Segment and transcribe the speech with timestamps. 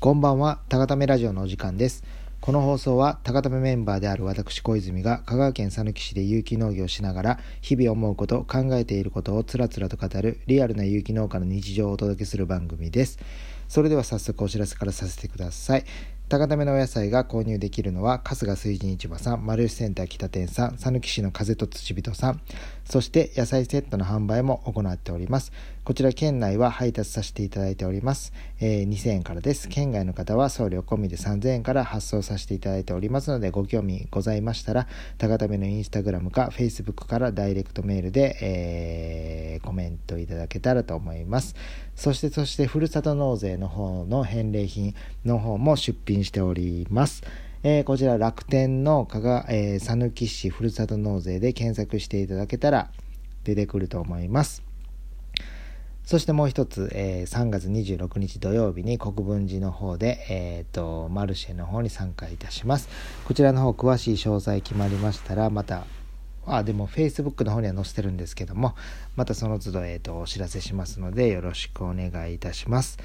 [0.00, 2.04] こんばんは、高ためラジオのお時間です。
[2.40, 13.18] この放送は、高ためメンバーである私小泉が、香川県佐貫市で有機農業をしながら、日々思うこと、考えていることをつらつらと語る、リアルな有機農家の日常をお届けする番組です。
[13.68, 15.84] それでは早速お知らせからさせてください。
[16.30, 22.40] 高ためのお野菜が購入できるのは、春日水神市場さん、丸吉センター北店さん、佐貫市の風と土人さん、
[22.84, 25.52] そして野菜セットの販売も行っております。
[25.82, 28.34] こちら県内は配達させていただいております。
[28.60, 29.66] えー、2000円からです。
[29.66, 41.54] 県外の方は送料込みで3000円から発送させていただいておりますので、ご興味ございましたら、高ためのインスタグラムか Facebook からダイレクトメールで、えー、コメントいただけたらと思います。
[41.96, 47.22] そして、そして、ふるさと納税の方の返礼品の方も出品しております。
[47.62, 52.90] えー、こちら楽天の加賀、えー、佐貫市ふるさと納税で検索していただけたら
[53.44, 54.69] 出てくると思います。
[56.10, 62.88] そしてもう一つ、えー、3月26日土曜日に国分寺の方で、えーと、マルシェの方に参加いたします。
[63.28, 65.84] こちらの方詳しい詳細決まりましたらまた
[66.46, 68.74] あでも Facebook の方には載せてるんですけども
[69.14, 72.98] またその都度、えーと、お知らせしますのでよろしくお願いいたします。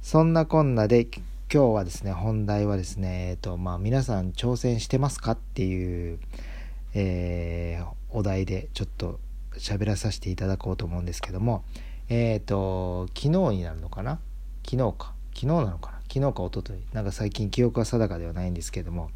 [0.00, 1.18] そんなこんなで今
[1.50, 6.18] 日はですね本題はですね、えーとまあ、皆さん挑戦してますかっていう、
[6.94, 9.20] えー、お題でちょっと
[9.58, 11.64] 喋らさせていただこうと思うんですけども
[12.08, 14.18] えっ、ー、と、昨日になるのかな？
[14.64, 15.14] 昨日か。
[15.34, 15.98] 昨日なのかな？
[16.12, 16.94] 昨日か一昨日。
[16.94, 19.10] なんか最近記憶は定かではないんですけども、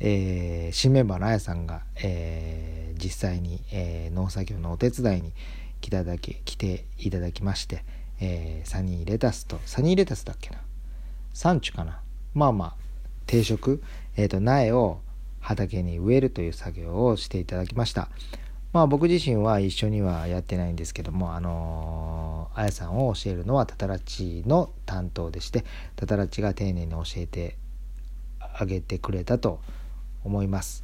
[0.00, 5.32] えー、新メンバーのあやさんが、えー、実際に、えー、農作業のお手伝いに
[5.80, 7.84] 来ただけ来ていただきまして、
[8.20, 10.58] えー、サニーレタスとサニーレタスだっけな？
[11.32, 12.00] サンチュかな？
[12.32, 12.74] まあまあ
[13.26, 13.82] 定食、
[14.16, 15.00] えーと苗を
[15.40, 18.08] 畑に植えるという作業をしていただきました。
[18.74, 27.56] まあ僕自身は一緒にはやってないんですけども、あのー、あやさんを教えるのはタタラッチの担当でして、タタラッチが丁寧に教えて
[28.40, 29.60] あげてくれたと
[30.24, 30.82] 思います。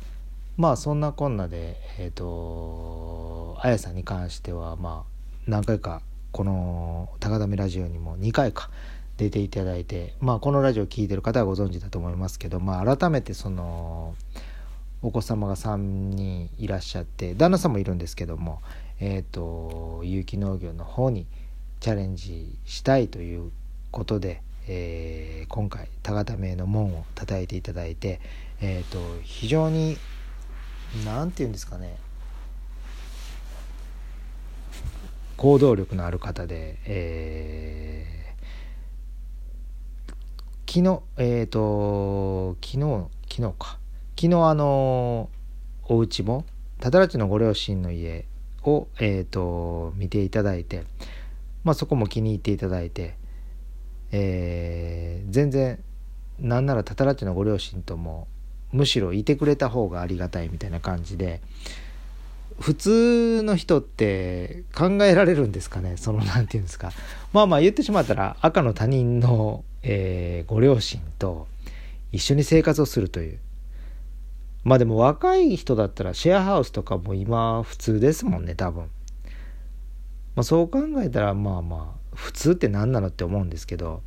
[0.57, 6.01] まあそんなこんなで、えっ、ー、と、あやさんに関しては、まあ何回か
[6.31, 8.71] この高田ラジオにも2回か
[9.17, 14.15] 出ていただいて、まあこのラジオ聴いてる方はご存知だと思いますけど、まあ改めてその、
[15.03, 18.61] お子様が3人いらっしゃって旦那さんもいるんですけども
[19.01, 21.27] えっ、ー、と有機農業の方に
[21.81, 23.51] チャレンジしたいという
[23.91, 28.21] ことで、えー、今回高田名の門を叩いていただいて、
[28.61, 29.97] えーと、非常に
[31.07, 31.97] 何て言うんですかね
[35.39, 43.80] 行動力のある方で、えー、昨日えっ、ー、と昨日昨日か。
[44.21, 45.31] 昨日あの
[45.85, 46.45] お家も
[46.79, 48.27] ただらちのご両親の家
[48.65, 50.85] を、えーと、見ていただいて、
[51.65, 53.17] まあ、そこも気に入っていただいて、
[54.13, 55.83] えー、全然
[56.39, 58.29] なんならたたらちのご両親とも
[58.73, 61.41] むしろいてくれた方がありがたいみたいな感じで
[62.59, 65.97] 普通の人って考えられるんですかね？
[65.97, 66.93] その何て言うんですか？
[67.33, 71.49] まあまあ言ってしまったら赤の他人の、えー、ご両親と
[72.13, 73.39] 一緒に生活をするという。
[74.65, 78.91] まあでも若い人だったらシェアハウスとかも今普通ですもんね、多分。
[80.35, 84.03] まあそう考えたらまあまあ普通って何なのって思うんですけど、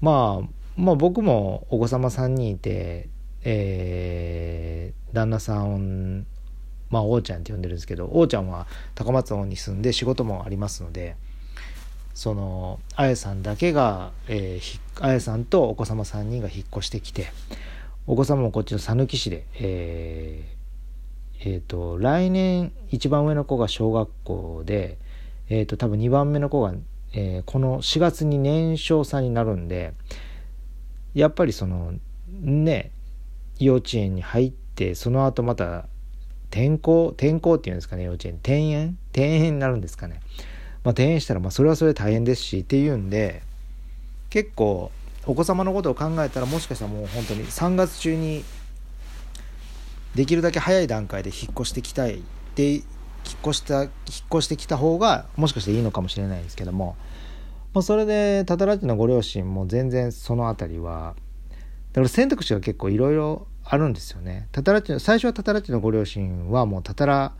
[0.00, 3.08] まあ、まあ僕もお子様3人いて、
[3.42, 6.26] えー、旦那さん、
[6.90, 11.16] まあ王ちゃんって呼んでるんですけど、王ちゃんは高松王に住んで仕事もありますので、
[12.14, 17.28] その、あやさんだけが、えー、あやさんとお子様3人が引っ越してきて、
[18.10, 24.96] お子様もこっちの讃岐市で、えー、えー、と、来年一番上の子が小学校で、
[25.50, 26.72] えっ、ー、と、多分2番目の子が、
[27.12, 29.92] えー、この4月に年少さんになるんで、
[31.12, 31.92] やっぱりその、
[32.40, 32.92] ね、
[33.58, 35.84] 幼稚園に入って、その後また、
[36.50, 38.98] 転校、転校っていうんですかね、幼稚園、転園？
[39.12, 40.22] 転園になるんですかね。
[40.82, 43.42] まあ、転園したら、まあ、それはそれで大変ですし、っていうんで、
[44.30, 44.92] 結構、
[45.28, 48.44] お子様のことを考えたらもしかしたらもう本当に3月中に
[50.14, 52.22] できるだけ早い段階で引っ越してきたい
[52.54, 52.84] で引っ
[53.42, 53.90] 越した引っ
[54.32, 56.96] 越してきた方がもしかしていいのかもしれないですけども、
[57.74, 61.14] まあ、それでタタラッチのご両親も全然その辺りは
[61.92, 64.48] だから選択肢が結構いろいろあるんですよね。
[64.50, 67.34] タタラッチ最初はタタラッチのご両親はもうタタラ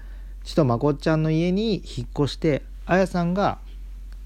[0.44, 3.60] ちとまこっちゃんの家に引っ越してあやさんが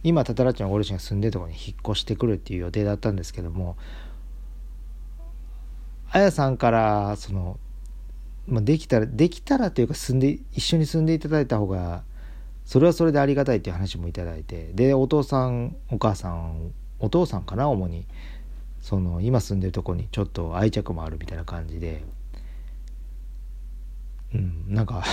[0.04, 3.76] 今タタラッチのご両親が住んでるところに引っ越してくるっていう予定だったんですけども
[6.10, 7.58] あやさんからその、
[8.46, 12.02] まあ、できたらできたらというか住んで一緒に住んでいただいた方が
[12.64, 18.06] それはそれでありがたいっていう話もいただいてでお父さんお母さんお父さんかな主に
[18.80, 22.04] その今住んでるとこにちょっと愛着もあるみたいな感じで
[24.34, 25.04] うんなんか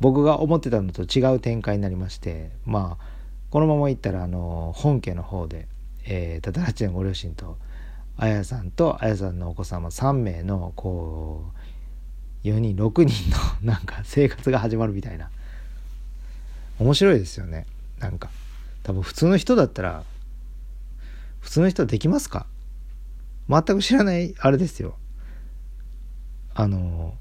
[0.00, 3.15] 僕が思ってたのと違う展開になりましてまあ
[3.56, 5.66] このままいったらあの本家の方で、
[6.04, 7.56] えー、タタラッチのご両親と
[8.18, 11.52] あやさんとあやさんのお子様3名のこ
[12.44, 13.30] う4人6人
[13.64, 15.30] のなんか生活が始まるみたいな。
[16.78, 17.64] 面白いですよね。
[17.98, 18.28] なんか
[18.82, 20.02] 多分普通の人だったら
[21.40, 22.44] 普通の人はできますか？
[23.48, 24.96] 全く知らないあれですよ。
[26.52, 27.14] あの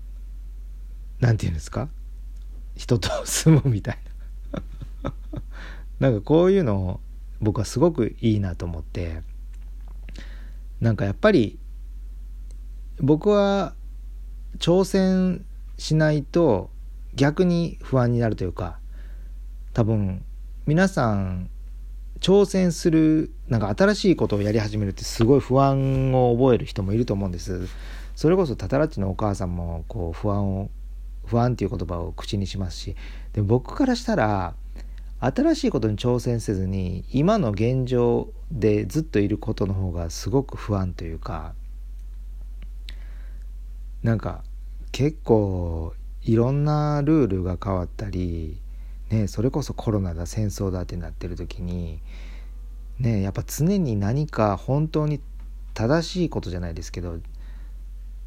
[1.22, 1.88] 何て言うんですか？
[2.76, 4.15] 人と住むみたいな。
[6.06, 7.00] なんかこういうの
[7.42, 9.24] 僕はすごくいいなと思って
[10.80, 11.58] なんかやっぱり
[13.00, 13.74] 僕は
[14.60, 15.44] 挑戦
[15.80, 16.70] しないと
[17.16, 18.78] 逆に不安になるというか
[19.74, 20.24] 多分
[20.68, 21.50] 皆さん
[22.20, 27.68] 挑戦するなんか新しいことをやり始めるってすごい不安を覚える人もいると思うんです。
[28.16, 30.70] それこそタタラッチのお母さんもこう不安を
[31.26, 32.96] 不安っていう言葉を口にしますし
[33.34, 34.54] で僕からしたら
[35.20, 41.54] 新しいことに挑戦せずに今の現状でずっといることの方がすごく不安というか
[44.04, 44.44] なんか
[44.92, 48.60] 結構いろんなルールが変わったり、
[49.10, 52.02] ね、それこそコロナだ戦争だってなってる時に、
[53.00, 55.22] ね、やっぱ常に何か本当に
[55.74, 57.18] 正しいことじゃないですけど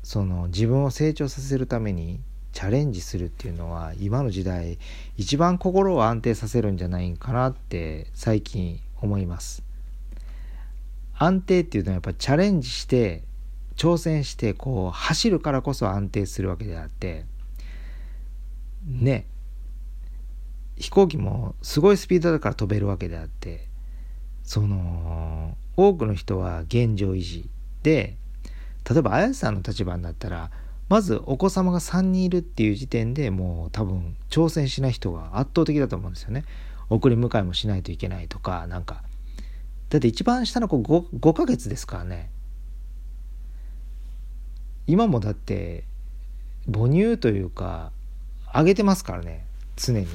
[0.02, 2.20] その自分を成長させるために
[2.52, 4.78] チャレンジするっていうのは今の時代
[5.16, 9.62] 一番心を安定させるんじゃないかなって最近思います。
[11.18, 13.24] 安定っていうのはやっぱチャレンジして
[13.76, 17.24] 挑戦してこう走るからこそ安定するわけであって
[18.86, 19.26] ね
[20.76, 23.66] 飛行機もすごいスピードだから飛べるわけであって
[24.44, 27.48] その多くの人は現状維持
[27.82, 28.16] で
[28.88, 30.50] 例えば綾瀬さんの立場になったら
[30.88, 36.44] まずお子様が3人いるっていう時点でもう多分挑戦しない人が圧倒的だと思うんですよね。
[36.88, 39.02] 送り迎えもしないといけないとかなんか。
[39.90, 42.30] だって一番下の子 5, 5ヶ月ですからね。
[44.86, 45.84] 今もだって
[46.72, 47.92] 母乳というか
[48.46, 49.44] あげてますからね
[49.76, 50.06] 常に。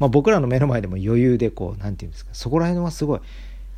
[0.00, 3.20] まあ僕らの目の前でも余裕でこう何て言うんですかそこら辺はすごい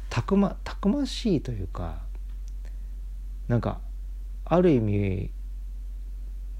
[0.09, 1.99] たくまたくましいというか
[3.49, 3.81] なんか
[4.47, 5.31] ある意味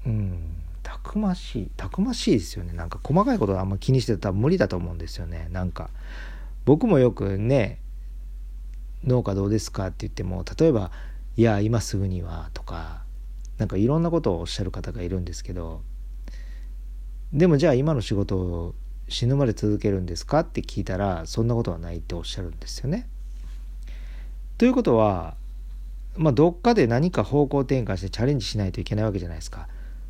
[0.07, 0.39] うん。
[0.83, 2.73] たくましいたくましいですよね。
[2.73, 5.49] なんか細かいことはあんま気にしてたら無理だと思うんですよね。
[5.51, 5.89] なんか
[6.63, 7.79] 僕もよくね
[9.03, 9.87] 農家どうですか？
[9.87, 10.91] って言っても例えば
[11.35, 13.03] 「いや今すぐには」とか
[13.57, 15.81] なんかいろんなことをおっしゃる方がいるんですけど
[17.33, 18.75] でもじゃあ今の仕事を
[19.09, 20.39] 死ぬまで続けるんですか？
[20.39, 23.09] って聞いたらそんなことはないっておっしゃるんですよね。
[24.57, 25.35] ということは
[26.15, 29.67] まあどっかで何か方向転換してチャレンジしないといけないわけじゃないですか。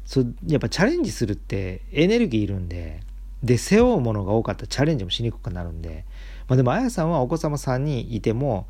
[0.07, 3.01] そやっぱチャレンジするってエネルギーいるんで
[3.44, 6.06] で背負うものが多かったらチャレンジもしにくくなるんで、
[6.48, 8.68] まあ、でもあやさんはお子様さんにいても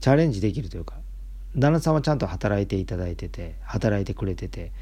[0.00, 0.96] チャレンジできるというか
[1.56, 4.72] 旦那さんはちゃんと働いていただいてて働いてくれてて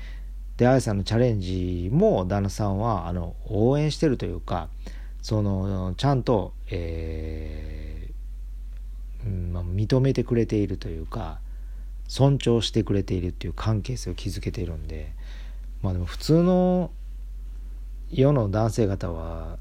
[0.56, 4.68] であやさんのチャレンジも旦那さんはあの応援してるというか
[5.20, 11.40] そのちゃんと、えーまあ、認めてくれているというか
[12.08, 15.12] 尊重してくれているっていう関係性を築けているんで
[15.82, 16.90] まあでも普通の
[18.10, 19.58] 世の男性方は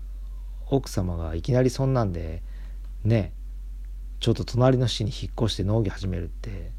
[0.69, 2.43] 奥様がいきなりそんなんで
[3.03, 3.33] ね
[4.19, 6.71] ちょっと隣の市に引っ越して農業始めるって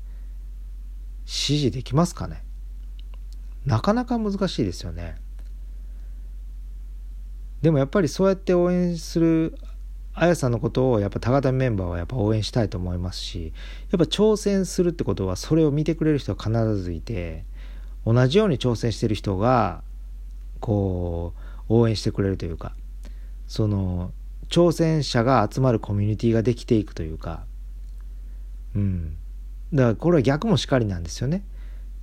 [1.24, 2.42] 指示できますかね？
[3.66, 5.16] なかなか難しいですよね。
[7.62, 9.56] でもやっぱりそうやって応援する
[10.14, 13.52] あやさんのことをやっぱ高田メンバーはやっぱ応援したいと思いますし
[13.90, 17.44] やっぱ挑戦するってことはそれを見てくれる人は必ずいて
[18.04, 19.82] 同じように挑戦してる人が
[20.60, 21.34] こ
[21.68, 22.72] う応援してくれるというか
[23.46, 24.12] その
[24.48, 27.44] 挑戦者が集まるコミュニティができていくというか
[28.74, 29.16] うん。
[29.72, 31.42] だからこれは逆もしかりなんですよね。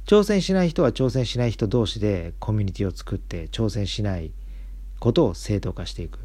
[0.05, 4.31] 挑戦しない人は挑戦しない人同士でコミュニティを作って挑戦しない
[4.99, 6.19] ことを正当化していく。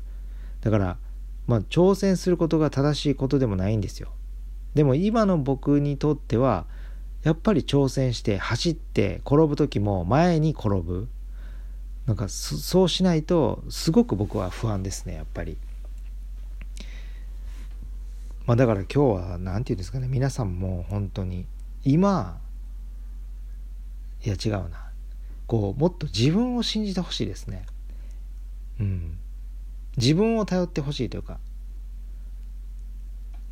[0.62, 0.96] だから
[1.46, 4.08] まあ挑戦することが正しいことでもないんですよ。
[4.74, 6.66] でも今の僕にとっては
[7.24, 11.08] やっぱり挑戦して走って転ぶ時も前に転ぶ
[12.06, 15.56] なんかそうしないとすごく僕は不安ですねやっぱり。
[18.46, 21.46] まあだから今日は何て言うんですかね皆さんも本当に
[21.82, 22.38] 今
[24.22, 24.90] いや違うな
[25.46, 27.64] こうもっと自分を信じてほしいですね。
[28.78, 29.18] うん。
[29.96, 31.38] 自分を頼ってほしいというか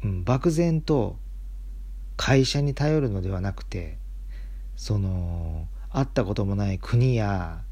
[0.05, 1.17] うん、漠然と
[2.25, 3.99] 会社に頼るのではなくて
[4.77, 7.63] その会ったこともない国や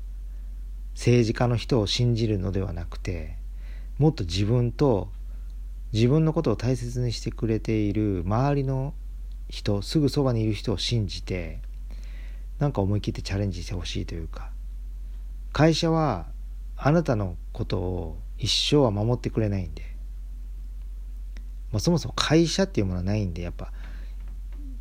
[0.94, 3.36] 政治家の人を信じるのではなくて
[3.98, 5.08] もっと自分と
[5.92, 8.92] 自分のことを大切にしてくれている周りの
[9.48, 11.60] 人すぐそばにいる人を信じて
[12.58, 14.50] なんか思い切ってチャレンジしてほしいというか
[15.52, 16.26] 会社は
[16.76, 19.84] あなたのことを一生は守ってくれないんで、
[21.70, 23.72] まあ、そもそも会社っていうものはないんでやっぱ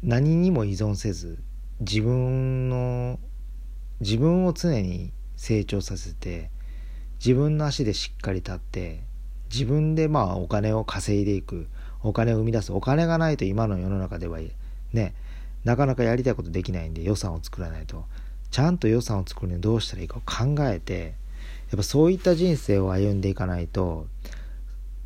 [0.04, 1.40] 何にも依存せず
[1.82, 3.20] 自分の
[4.00, 6.52] 自分を常に成長させて
[7.24, 9.04] 自分の足でしっかり立って
[9.52, 11.68] 自分でまあお金を稼いでいく
[12.02, 14.40] お金を生み出すお金がないと今の世の中では
[14.94, 15.14] ね
[15.66, 18.06] なかなかやりたいことできないんで予算を作らないと。
[18.52, 21.14] ちゃんと予算を作るにはどうしたらいいかを考えて
[21.70, 24.08] やっぱそういった人生を歩んでいかないと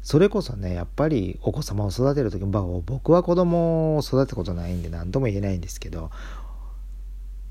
[0.03, 6.11] それこそねやっぱりお子様を育てる時も僕は子供を育てたことないんで何とも言えないんですけど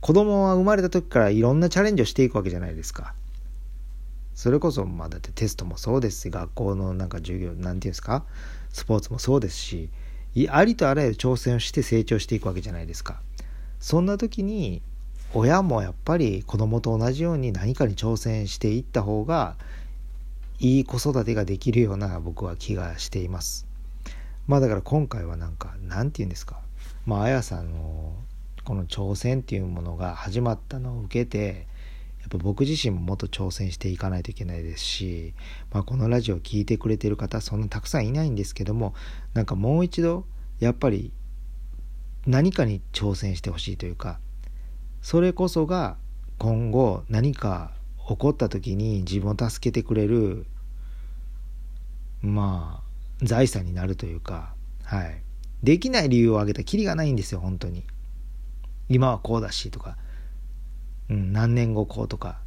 [0.03, 3.15] 子供は生まれた時からいろんなチャレンジをしていくわけじゃないですか。
[4.35, 8.25] それこそまあだってテストもそうですし学校のなんか授業なんていうんですか
[8.71, 9.91] スポーツもそうですし
[10.49, 13.21] ありとあらゆる挑戦をして成長していくわけじゃないですか
[13.79, 14.81] そんな時に
[15.35, 19.57] 親もやっぱり子供と同じように何かに挑戦していった方が
[20.63, 23.67] いい子育てができるような僕は気がしています。
[24.47, 26.61] まあだから今回はなんかなんて言うんですか。
[27.05, 28.15] まああやさんの
[28.63, 31.67] この挑戦っていうものが始まったのを受けて
[32.21, 35.35] やっぱ僕自身ももっと挑戦していかないといけないですし、
[35.73, 38.95] まあ、このラジオを聴いてくれてる方そんなたくさんいないんですけども
[39.35, 40.25] なんかもう一度
[40.61, 41.11] やっぱり
[42.25, 44.21] 何かに挑戦してほしいというか
[45.01, 45.97] それこそが
[46.39, 47.73] 今後何か
[48.09, 50.47] 起こった時に自分を助けてくれる
[52.21, 52.83] ま
[53.21, 54.55] あ財産になるというか
[54.85, 55.23] はい。
[55.63, 57.85] できない理由を挙げたきりがないんですよ本当に。
[58.89, 59.97] 今はこうだしとか。
[61.09, 62.39] うん、何年後こうとか。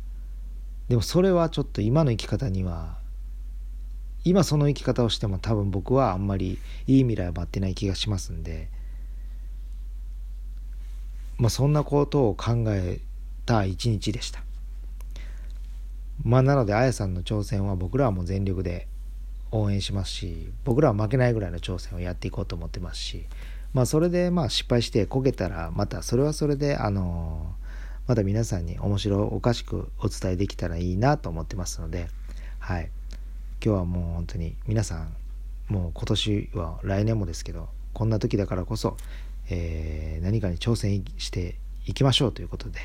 [0.90, 3.00] でもそれはちょっと今の生き方には
[4.24, 8.70] 今その生き方をしても多分僕はあんまりいい未来は待ってない気がしますんで。
[11.38, 13.00] まあそんなことを考え
[13.46, 14.44] た一日でした。
[16.24, 18.88] まあなのであやさんの挑戦は僕らはもう全力で
[19.52, 23.26] 応援しますし僕らは負けないぐらいの挑戦をやっていこうと思ってますし
[23.74, 27.66] まあそれでまあ失敗してこけたらまたそれはそれであのー
[28.08, 32.08] また皆さんに面白おかしくお伝えできたらいいなと思ってますので、
[32.60, 32.92] はい。
[33.64, 35.16] 今日はもう本当に皆さん、
[35.70, 38.96] もう今年は来年もですけど、こんな時だからこそ、
[39.50, 41.56] えー、何かに挑戦して
[41.88, 42.80] いきましょうということで、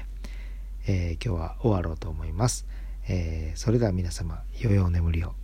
[0.86, 2.66] えー、今日は終わろうと思います。
[3.12, 5.34] えー、それでは皆様、良いお眠りを。